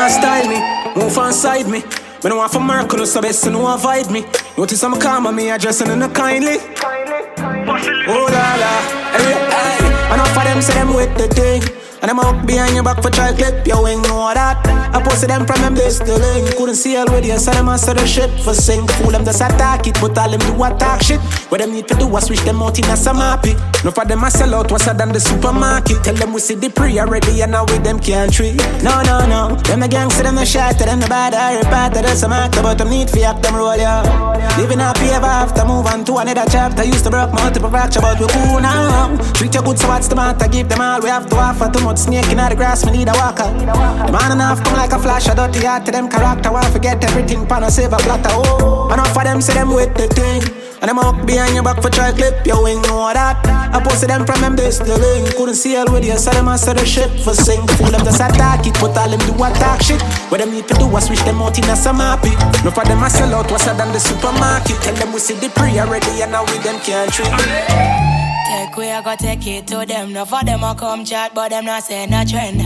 [0.00, 0.58] Can't style me,
[0.96, 1.80] move on side me.
[2.22, 4.24] Me no want for miracle, no so best to know avoid me.
[4.56, 6.56] Notice I'm calm on me, addressing in a kindly.
[8.08, 8.72] Oh la la,
[9.16, 10.14] hey, hey.
[10.14, 11.62] Enough of them say them with the thing.
[12.02, 14.56] And I'm out behind your back for try clip your wing, know that.
[14.94, 16.56] I posted them from them this the link.
[16.56, 18.90] Couldn't see all with you, so them answer the ship for sink.
[18.92, 21.20] Fool them just attack it, but all them do attack shit.
[21.50, 23.52] What them need to do was switch them out in a happy.
[23.84, 26.02] No for them I sell out, what's than the supermarket.
[26.02, 28.56] Tell them we see the pre already and now with them can't treat.
[28.82, 29.56] No, no, no.
[29.68, 32.78] Them the gangster, them the shot, them the bad, I repart that's a matter, but
[32.78, 34.00] them need for act them roll, yeah.
[34.56, 36.82] Living happy ever after, move on to another chapter.
[36.82, 39.16] Used to broke multiple fracture, but we cool now.
[39.34, 40.48] Treat you good, so what's the matter?
[40.48, 43.08] Give them all we have to offer too much snake in the grass, me need
[43.08, 43.50] a walker.
[44.06, 46.52] The man enough come like a flash, I dirty heart to them character.
[46.52, 48.30] Want forget everything, pan a silver platter.
[48.30, 50.42] Oh, enough of them say them with the thing.
[50.80, 53.42] And them up behind your back for try clip your wing, know that.
[53.74, 55.34] I posted them from them this the link.
[55.34, 57.66] Couldn't see all with you, so them answer the ship for sing.
[57.74, 60.00] Fool them just attack it, but all them do attack shit.
[60.30, 62.30] What them need to do was switch them out in a some happy.
[62.62, 64.78] No for them I sell out, what's than the supermarket.
[64.86, 68.09] Tell them we see the pre already, and now with them can't treat.
[68.70, 70.12] Take way, I go take it to them.
[70.12, 72.62] No for them, I come chat, but them not say no trend.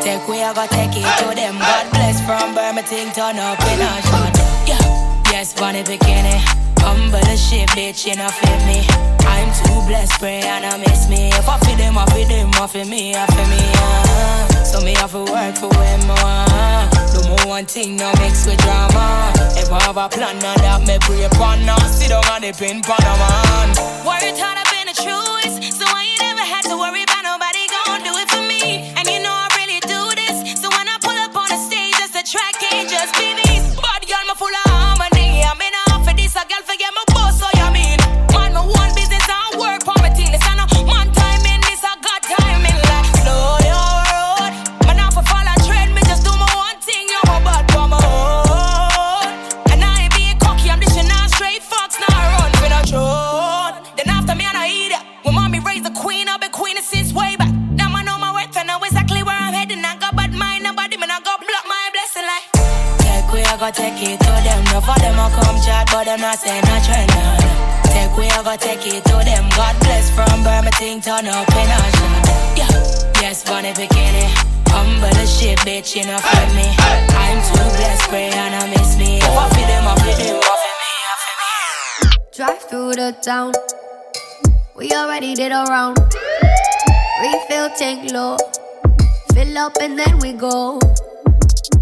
[0.00, 1.60] Take way, I go take it to them.
[1.60, 4.32] God bless from Birmingham, turn up in a shot.
[4.64, 4.80] Yeah,
[5.28, 6.40] yes, funny bikini.
[6.80, 8.80] Humble the shit, bitch, you know, fit me.
[9.28, 11.28] I'm too blessed, pray and I miss me.
[11.28, 13.60] If I feed them, I feed them, I feed me, I feed me.
[13.76, 14.64] Uh.
[14.64, 16.88] So me have to work for when more.
[17.12, 19.36] Do more one thing, no mix with drama.
[19.52, 22.56] If I have a plan, now that me pray upon, now sit down on the
[22.56, 23.68] pin, pan a man.
[24.08, 24.32] Worry,
[24.88, 26.05] a truth, so I
[65.16, 67.10] them, I come chat, but them not say no trend.
[67.88, 69.48] Take way, I go take it to them.
[69.56, 72.24] God bless from Birmingham, turn up in a shot.
[72.56, 74.28] Yeah, yes, funny bikini.
[74.68, 76.68] Humble the shit, bitch, you know, for me.
[77.16, 79.18] I'm too blessed, pray and I miss me.
[79.18, 82.36] If I feed them, I feed them, I feed me, I feed me.
[82.36, 83.52] Drive through the town.
[84.76, 85.98] We already did a round.
[87.22, 88.36] Refill tank low.
[89.32, 90.78] Fill up and then we go.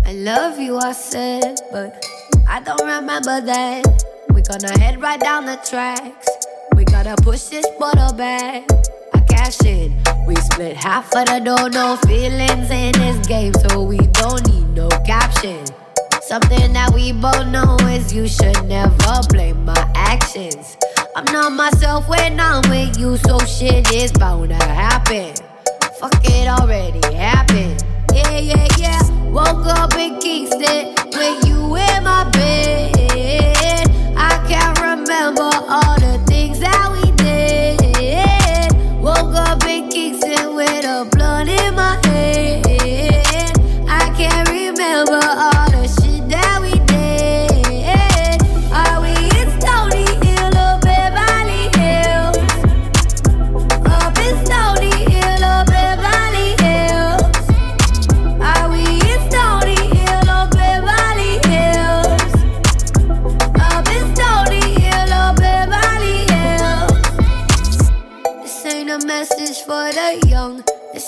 [0.07, 2.07] I love you, I said, but
[2.47, 4.05] I don't remember that.
[4.31, 6.29] We gonna head right down the tracks.
[6.77, 8.65] We gotta push this bottle back.
[9.15, 9.97] I cash in.
[10.27, 14.69] We split half of the dough, no feelings in this game, so we don't need
[14.75, 15.65] no caption.
[16.23, 20.77] Something that we both know is you should never blame my actions.
[21.17, 25.35] I'm not myself when I'm with you, so shit is bound to happen.
[26.01, 27.85] Fuck it already happened.
[28.13, 29.04] Yeah, yeah, yeah.
[29.35, 33.04] Woke up in Kingston with you in my bed.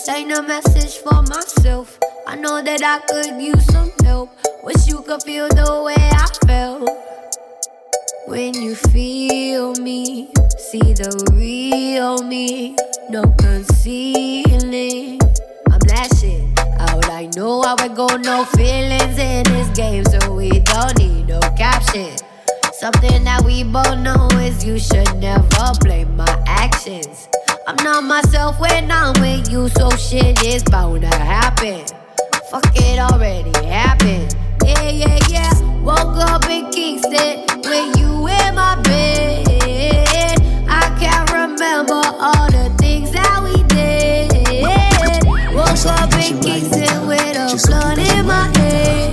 [0.08, 1.98] Ain't a message for myself.
[2.28, 4.30] I know that I could use some help.
[4.62, 6.88] Wish you could feel the way I felt.
[8.28, 12.76] When you feel me, see the real me,
[13.10, 15.20] no concealing.
[15.72, 20.60] I'm lashing out, I know I would go no feelings in this game, so we
[20.60, 22.16] don't need no caption.
[22.72, 27.28] Something that we both know is you should never blame my actions.
[27.68, 31.84] I'm not myself when I'm with you, so shit is bound to happen.
[32.48, 34.36] Fuck it already happened.
[34.64, 35.80] Yeah, yeah, yeah.
[35.80, 40.38] Woke up in Kingston with you in my bed.
[40.68, 44.30] I can't remember all the things that we did.
[45.52, 49.05] Woke up in Kingston with a blunt in my head.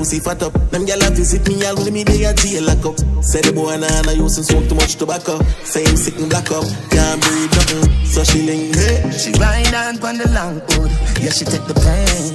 [0.00, 0.54] Pussy fat up.
[0.72, 2.96] Them gyal a visit me all when me day a jail lock up.
[3.20, 5.36] Say the boy nah nah used to smoke too much tobacco.
[5.62, 7.84] Say him sick and black up, can't breathe nothing.
[8.08, 9.04] So she link hey.
[9.12, 10.88] She ride on pon the long hood,
[11.20, 12.32] yeah she take the pain.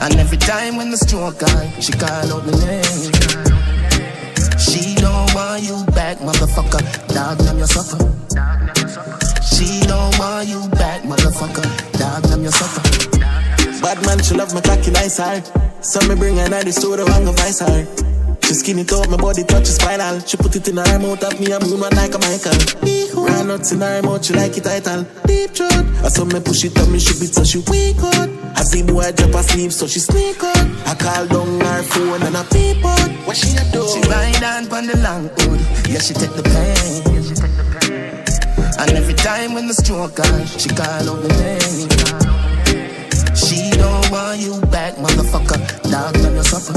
[0.00, 3.12] And every time when the stroke on, she call out my name.
[4.56, 6.80] She don't want you back, motherfucker.
[7.12, 8.00] Dog, damn your suffer.
[9.44, 11.68] She don't want you back, motherfucker.
[12.00, 12.80] Dog, damn your suffer.
[13.82, 15.44] Bad man, she love my cocky nice hard.
[15.82, 17.86] So me bring her night the studio and go vice her.
[18.42, 20.20] She skinny top, my body touches spinal.
[20.20, 22.54] She put it in her mouth, of me, I'm moon one like a Michael.
[23.18, 25.04] Run nuts in her mouth, she like it title.
[25.26, 25.84] Deep throat.
[26.02, 28.30] I saw me push it on me, she beat so she weak out.
[28.54, 30.66] I see boy drop asleep, so she sneak out.
[30.86, 33.10] I call down her phone and I peep out.
[33.26, 33.82] What she a do?
[33.88, 35.60] She ride on pon the long hood,
[35.90, 37.02] yeah she take the pain.
[38.78, 41.61] And every time when the stroke on, she call out my name.
[44.12, 45.56] Want you back, motherfucker.
[45.90, 46.76] Dog, damn your suffer.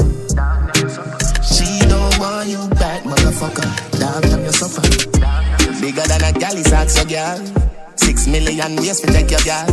[1.44, 4.00] She don't want you back, motherfucker.
[4.00, 4.80] Dog, damn your suffer.
[5.78, 7.36] Bigger than a galley socks, your girl.
[7.96, 9.68] Six million ways to take your girl.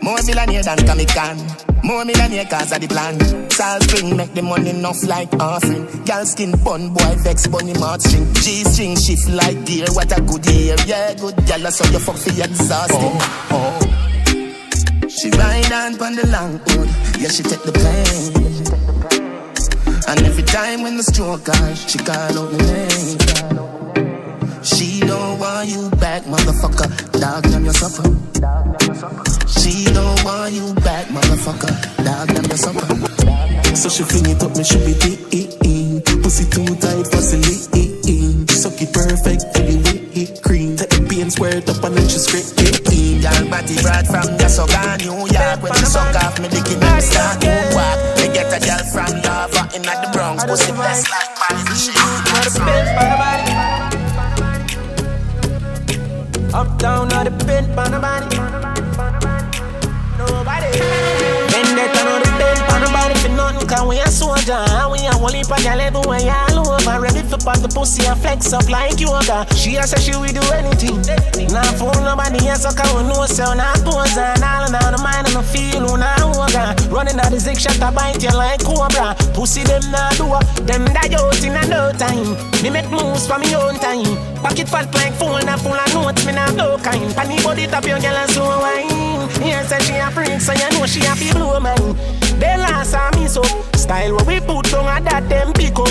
[0.00, 1.84] More millionaire than Kamikan.
[1.84, 3.20] More millionaire cause of the plan.
[3.50, 5.84] Salt spring make the money enough like offering.
[6.06, 8.32] Girl skin bun, boy vex bunny mouth string.
[8.40, 9.84] G string shift like gear.
[9.92, 10.76] What a good year.
[10.86, 11.70] Yeah, good girl.
[11.70, 13.20] So you fuck for exhausting.
[13.52, 14.03] Oh, oh.
[15.24, 16.84] She ride on pon the long hood.
[17.16, 18.28] Yeah, she take the pain.
[20.04, 23.16] And every time when the stroke on, she call out my name.
[24.60, 26.92] She don't want you back, motherfucker.
[27.18, 28.04] Dog, damn your suffer.
[29.48, 31.72] She don't want you back, motherfucker.
[32.04, 32.84] Dog, damn your suffer.
[33.74, 36.04] So she fling it up, me should be deep.
[36.22, 38.44] Pussy too tight silly.
[38.52, 40.76] Suck it perfect the cream.
[40.76, 42.63] Take the pain, square it up and then she scrape in.
[43.74, 45.62] Body brought from the Soga, New York.
[45.62, 47.98] When she suck off me, dick in the start to walk.
[48.18, 50.44] Me get a girl from Lava in the Bronx.
[50.44, 51.34] Pussy blessed like
[56.54, 58.36] Uptown or the bent on the body.
[60.18, 60.70] Nobody.
[61.50, 63.66] Vendetta on the bent on the body for nothing.
[63.66, 64.64] Cause we a soldier.
[65.24, 66.20] A whole heap of gal everywhere
[66.52, 67.00] all over.
[67.00, 69.48] Ready for pop the pussy and flex up like yoga.
[69.56, 71.00] She a say she will do anything.
[71.48, 75.00] Now for nobody else, so can know so now pose and all and all the
[75.00, 76.76] mind and the feel oh, who now woga.
[76.92, 79.16] Running out the zig shot I bite you like cobra.
[79.32, 80.28] Pussy them now do
[80.68, 82.36] them die out in a no time.
[82.60, 84.04] Me make moves for me own time.
[84.44, 87.00] Pocket fat like phone I full of notes, me not no kind.
[87.16, 89.13] Panny body top your girl and so wine.
[89.42, 91.76] Here say she a freak, so you know she a fi blow man.
[92.38, 93.42] They last saw me so
[93.74, 95.88] style what we put on a that them pick up.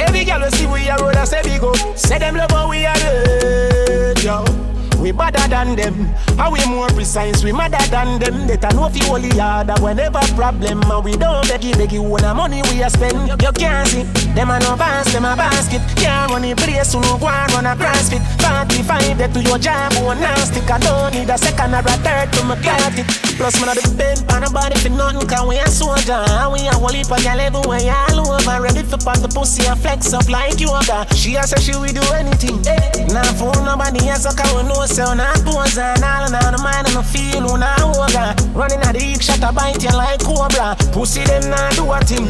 [0.00, 1.76] Every girl we see we a road a say big up.
[1.96, 4.69] Say them love how we a red, yo.
[5.00, 5.94] We better than them.
[6.36, 8.46] How we more precise, we madder than them.
[8.46, 10.82] They know if you only harder whenever problem.
[10.82, 13.40] And we don't beg you, beg you when the money we a spend.
[13.40, 14.02] You can't see
[14.36, 15.80] them a no pass, them a basket.
[15.96, 18.20] Can't run the place, you no go run a CrossFit.
[18.40, 20.68] 45 there to your job, oh, one now stick.
[20.70, 23.06] I don't need a second or a third to my got it.
[23.40, 26.12] Plus, man, I depend on body for nothing, cause we a soldier.
[26.12, 27.80] And we a whole heap of gal everywhere,
[28.10, 28.60] all over.
[28.60, 31.06] Ready for pop the pussy and flex up like yoga.
[31.16, 32.60] She a say she will do anything.
[33.08, 37.56] Now, for nobody else, so can we know all and all mind and the feel
[37.56, 38.34] now woga.
[38.54, 40.76] Running at the eek shot a bite you like cobra.
[40.92, 42.26] Pussy them now do a thing.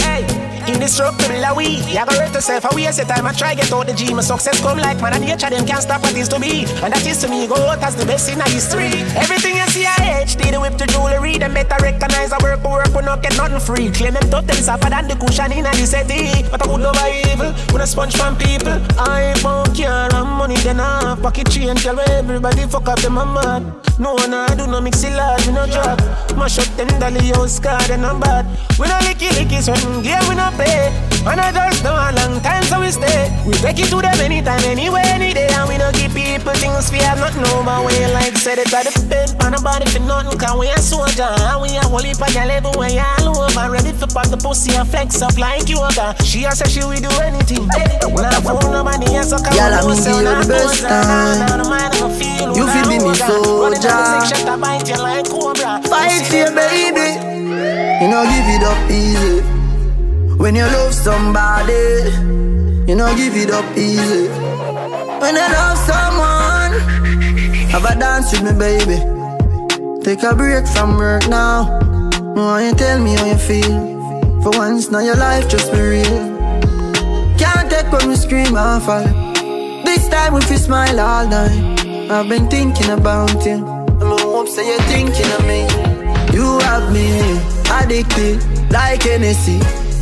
[0.00, 0.46] Hey.
[0.66, 1.78] Indestructible are we.
[1.94, 3.24] You go rest yourself a waste your time.
[3.24, 4.12] I try get out the G.
[4.12, 5.48] My success come like man and nature.
[5.48, 6.66] Them can't stop what is to be.
[6.82, 8.90] And that is to me go out as the best in history.
[9.14, 11.38] Everything I HD, the whip to jewelry.
[11.38, 12.94] Them better recognize I work work.
[12.94, 13.90] We not get nothing free.
[13.90, 16.46] Claim them tough them suffer than the cushion in the city.
[16.50, 17.52] But I would over evil.
[17.72, 18.78] When I sponge from people.
[18.96, 20.08] I won't care.
[20.14, 21.82] I'm money then I pocket change.
[21.82, 23.62] Tell everybody fuck up them a mad.
[23.98, 25.46] No one I do no mix it large.
[25.46, 26.00] We no drop.
[26.36, 28.46] Mash up them dolly house card and I'm bad.
[28.78, 30.04] We no licky licky sweating.
[30.04, 30.92] Yeah, we no play.
[31.26, 33.32] And I just know a long time so we stay.
[33.46, 35.48] We take it to them anytime, anywhere, any day.
[35.50, 37.64] And we don't give people things we have not know.
[37.64, 39.34] But we like said it at the bed.
[39.42, 41.26] On the body for nothing, cause we a soldier.
[41.26, 43.66] And we a whole heap of gal everywhere, all over.
[43.66, 46.14] Ready for pop the pussy and flex up like yoga.
[46.22, 47.66] She a say she will do anything.
[48.14, 51.50] Now for nobody else, so come Girl, I'm give you the best time.
[52.54, 53.90] You feel be me soldier.
[55.90, 57.18] Fight for your baby.
[57.98, 59.42] You know give it up easy.
[60.38, 62.14] When you love somebody,
[62.86, 64.28] you know give it up easy.
[65.18, 66.72] When you love someone,
[67.74, 69.15] have a dance with me, baby.
[70.06, 71.80] Take a break from work now.
[72.36, 74.40] No, you tell me how you feel.
[74.40, 76.38] For once, now your life just be real.
[77.36, 79.02] Can't take when we scream and fall.
[79.84, 82.08] This time if you smile all night.
[82.08, 83.66] I've been thinking about you.
[84.00, 85.62] I'm hope say you're thinking of me.
[86.32, 87.10] You have me
[87.74, 88.38] addicted.
[88.70, 89.58] like Hennessy.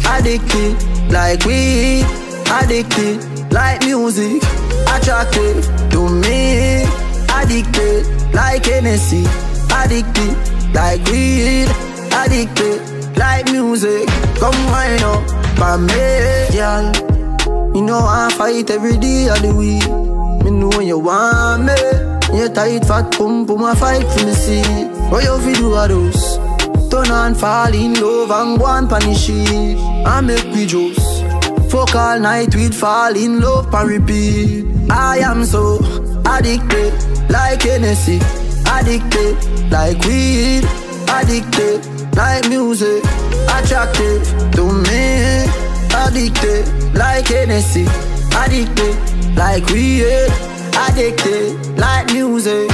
[0.06, 0.76] Addicted,
[1.12, 2.04] like weed.
[2.52, 4.42] Addicted, like music.
[4.86, 6.84] Attracted to me.
[7.32, 9.53] Addicted, like Hennessy.
[9.84, 10.34] Addicted,
[10.74, 11.68] like weed.
[12.12, 12.80] Addicted,
[13.16, 14.08] like music.
[14.40, 15.44] Come wind up
[16.54, 17.74] girl.
[17.74, 19.86] You know I fight every day of the week.
[20.44, 21.76] Me know you want me.
[22.36, 24.62] You tight fat pump, pum a fight for me see.
[25.10, 26.38] What you fi do a those?
[26.90, 29.78] Turn on, fall in love and go and punish it.
[30.06, 31.04] I make we juice.
[31.70, 34.66] Fuck all night, we'd fall in love and repeat.
[34.90, 35.78] I am so
[36.26, 36.94] addicted,
[37.30, 38.20] like Hennessy.
[38.76, 39.36] Addicted,
[39.70, 40.64] like weed.
[41.08, 41.80] Addicted,
[42.16, 43.04] like music.
[43.48, 45.46] Attracted to me.
[45.94, 46.64] Addicted,
[46.94, 47.86] like Hennessy.
[48.36, 48.96] Addicted,
[49.36, 50.28] like weed.
[50.74, 52.68] Addicted, like music.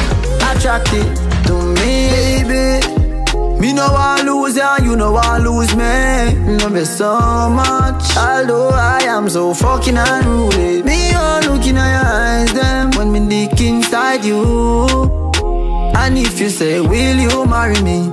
[0.51, 1.07] Attracted
[1.47, 3.01] to me, baby.
[3.61, 6.57] Me no want lose ya, you no want lose me.
[6.57, 10.83] Love you so much, although I am so fucking unruly.
[10.83, 15.20] Me all looking at your eyes, them when me dick inside you.
[16.03, 18.09] And if you say, will you marry me?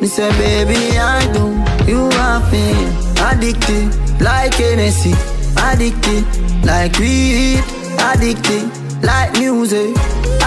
[0.00, 1.44] Me say, baby, I do.
[1.86, 2.72] You have me
[3.20, 3.92] addicted,
[4.22, 5.12] like Hennessy.
[5.56, 6.24] Addicted,
[6.64, 7.62] like weed.
[8.00, 8.64] Addicted,
[9.02, 9.94] like music.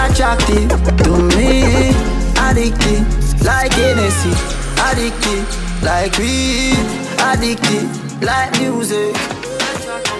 [0.02, 0.68] Attracted
[1.04, 1.94] to me.
[2.36, 3.06] Addicted,
[3.46, 4.34] like Hennessy.
[4.82, 5.46] Addicted,
[5.82, 6.74] like weed.
[7.22, 7.86] Addicted,
[8.20, 9.14] like music.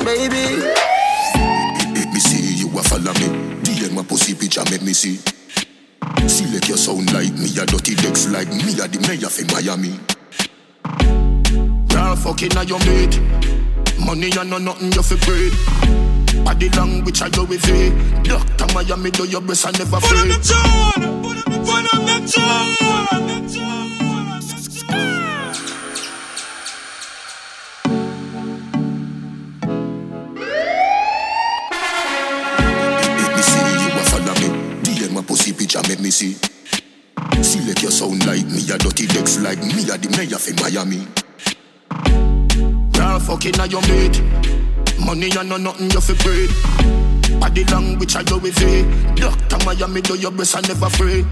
[0.05, 0.62] Baby.
[2.12, 3.59] Me see you a follow me.
[3.64, 5.18] DM my pussy picture make me see.
[6.26, 9.98] Select your sound like me, a dirty decks like me, a the mayor for Miami.
[11.88, 13.20] Girl, fucking on your mate.
[13.98, 15.52] Money and no nothing you fi breed.
[16.44, 18.24] Body language I go with it.
[18.24, 20.16] Doctor Miami do your best and never free.
[20.16, 21.48] Put on the joint, put the
[23.26, 23.78] Make
[35.75, 36.35] pussy make me see.
[37.43, 40.55] See, Select your sound like me, a dirty decks like me, a the mayor for
[40.62, 41.07] Miami.
[42.93, 44.23] Girl, fucking on your mate.
[44.99, 46.51] Money and no nothing you fi breed.
[47.41, 49.16] Body language I go with it.
[49.16, 51.23] Doctor Miami do your best and never free.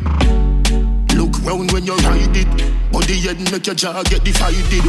[1.16, 2.92] Look round when you ride it.
[2.92, 4.84] Body head make your jaw get divided.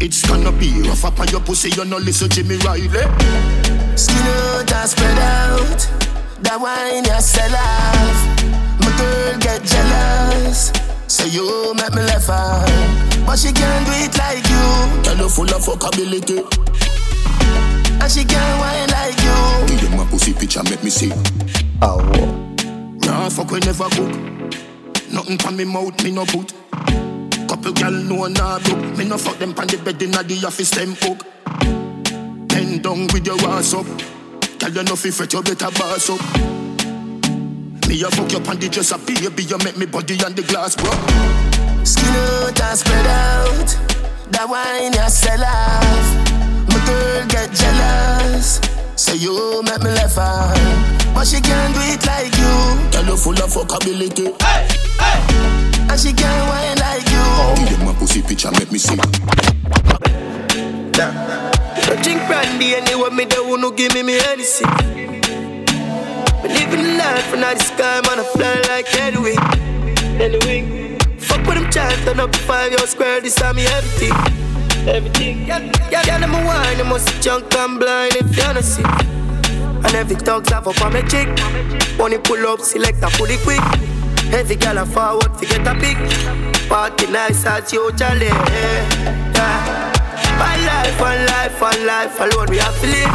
[0.00, 2.88] It's gonna be rough up on your pussy, you no listen to Jimmy Riley.
[3.96, 6.07] Skin out and spread out.
[6.42, 8.18] That wine you sell off.
[8.80, 10.72] My girl get jealous.
[11.06, 12.68] So you make me laugh out.
[13.26, 15.02] But she can't do it like you.
[15.02, 16.46] Girl, you full of fuckability.
[18.00, 19.66] And she can't wine like you.
[19.66, 21.12] Give them my pussy picture, make me see.
[21.82, 21.98] Oh.
[23.04, 24.12] Nah, fuck we never cook.
[25.10, 26.52] Nothing from me mouth, me no put.
[27.48, 28.76] Couple gal know nah do.
[28.96, 31.24] Me no fuck them pon the bed inna the office, them hook.
[32.48, 33.86] Bend down with your ass up.
[34.68, 36.20] Girl, you know fi fret, you better boss up.
[37.88, 40.76] Me a fuck you pon the dresser, baby, you make me body on the glass,
[40.76, 40.92] bro.
[41.84, 43.68] Skin out and spread out.
[44.28, 46.04] That wine you sell off.
[46.68, 48.60] My girl get jealous.
[48.96, 50.52] Say you make me laugh out.
[51.14, 52.92] But she can't do it like you.
[52.92, 54.36] Girl, you full of fuckability.
[54.42, 54.68] Hey,
[55.00, 55.88] hey.
[55.88, 57.24] And she can't wine like you.
[57.64, 59.00] Give them my pussy picture, make me see.
[61.90, 64.68] I drink brandy anyway, me the one who give me me anything.
[66.42, 69.38] Me living life and the sky, man, I fly like Edwin.
[70.20, 74.12] Anyway, fuck with them child, turn up five year square, this time me everything.
[74.86, 75.46] Everything.
[75.46, 75.60] Yeah,
[75.90, 78.82] yeah, yeah, them a wine, them must junk and blind if you don't see.
[78.84, 81.28] And every talks have up on my chick.
[81.96, 83.62] Money pull up, select a fully quick.
[84.32, 85.98] Every gal a forward, forget a pick.
[86.68, 88.26] Party nice at you, Charlie.
[88.26, 89.87] Yeah.
[90.38, 93.14] One life, one life, one life alone we have to live.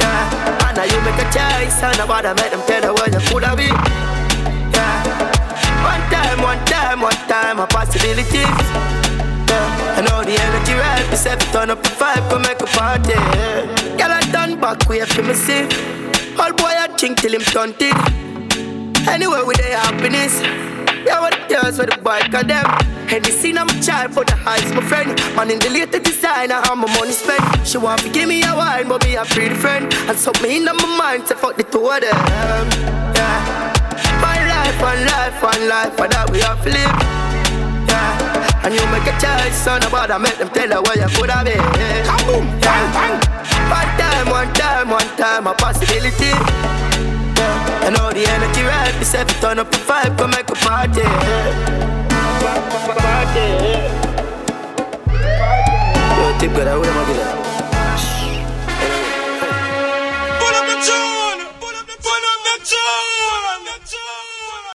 [0.00, 0.66] Yeah.
[0.68, 3.44] And now you make a choice, and nobody make them tell you where you could
[3.44, 3.74] have been.
[4.74, 5.04] Yeah.
[5.86, 8.44] One time, one time, one time, a possibility.
[9.50, 9.98] Yeah.
[9.98, 13.10] I know the energy right, we set turn up the vibe, go make a party.
[13.10, 13.96] Yeah.
[13.98, 15.64] Girl, I done back, we have to me see.
[16.38, 17.94] All boy, I drink till him stunted.
[19.08, 20.40] Anyway, with their happiness.
[21.04, 22.89] Yeah, what the girls with the bike of them.
[23.12, 25.10] And the scene I'm a child for the highs, my friend.
[25.34, 27.42] Man in the latest designer, how my money spent.
[27.66, 29.92] She want to give me a wine, but me a pretty friend.
[30.06, 32.14] And so me in my mind to fuck the two of them.
[33.18, 33.74] Yeah.
[34.22, 36.94] One life, one life, one life, and that we have to live.
[37.90, 38.62] Yeah.
[38.62, 41.34] And you make a choice, son, about I make them tell her where you could
[41.34, 41.58] have been.
[42.06, 43.18] Kaboom, bang, bang.
[43.74, 46.30] One time, one time, one time, a possibility.
[46.30, 47.86] Yeah.
[47.86, 51.02] I know the energy right, we set turn up the vibe, come make a party.
[51.02, 51.99] Party
[56.40, 56.80] tip got out
[60.54, 63.19] up the tune, Put up the tune, up the tune.